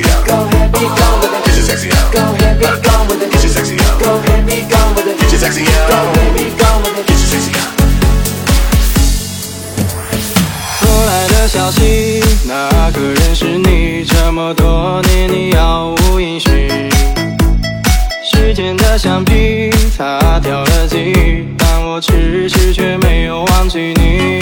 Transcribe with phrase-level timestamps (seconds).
[0.00, 3.42] gohead be gone with it get your sexy on gohead be gone with it get
[3.42, 6.82] your sexy on gohead be gone with it get your sexy on gohead be gone
[6.82, 7.68] with it get your sexy on
[10.80, 16.90] 后来的消息那个人是你这么多年你杳无音讯
[18.24, 24.41] 时间的橡皮擦掉了记忆但我迟迟却没有忘记你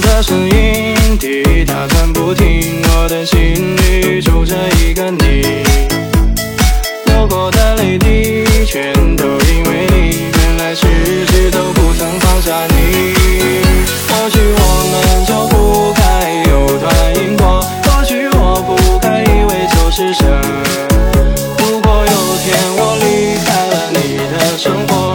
[0.00, 5.62] 的声音滴答转不停，我的心里住着一个你。
[7.06, 10.86] 流过的泪滴全都因为你，原来迟
[11.26, 13.14] 迟都不曾放下你。
[14.08, 14.60] 或许我
[14.90, 14.94] 们
[15.24, 16.02] 就不该
[16.50, 20.26] 有段因果，或许我不该以为就是神。
[21.58, 23.04] 如果有天我离
[23.44, 23.96] 开了你
[24.32, 25.05] 的生活，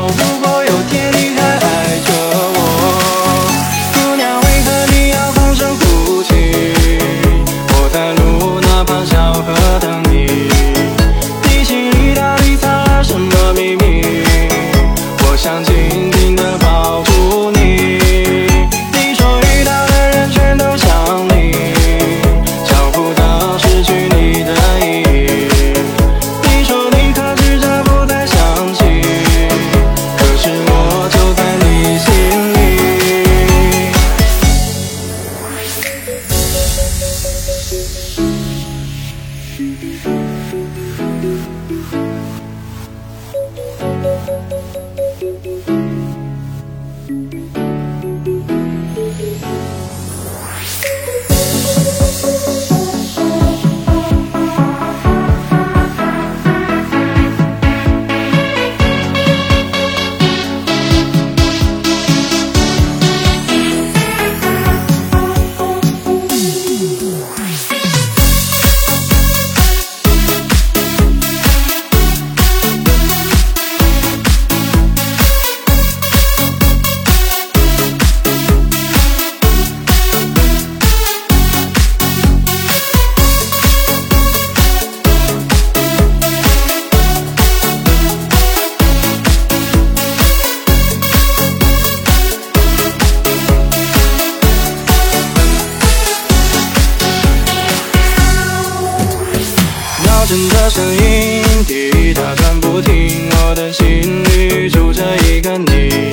[100.32, 106.10] 人的声音滴滴答答不停，我的心里住着一个你。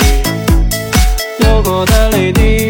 [1.38, 2.67] 流过的泪滴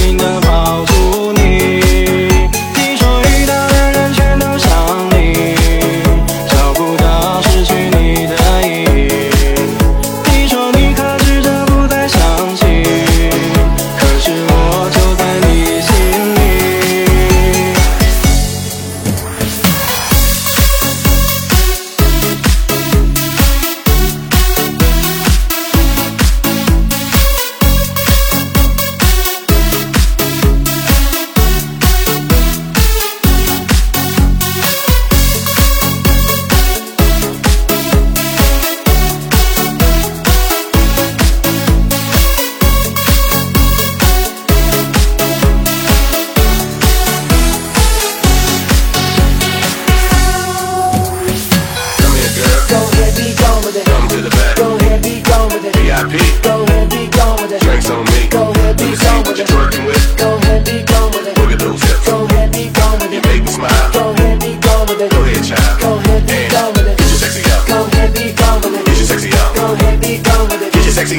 [0.00, 0.49] You know.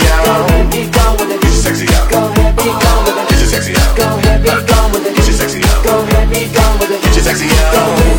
[0.01, 1.42] Go ahead, be gone with it.
[1.42, 2.09] Get your sexy out.
[2.09, 5.15] Go ahead, be gone with it.
[5.15, 5.83] Get your sexy out.
[5.86, 7.01] Go ahead, be gone with it.
[7.03, 7.74] Get your sexy out.
[7.74, 8.11] Go ahead.